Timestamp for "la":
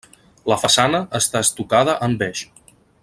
0.51-0.57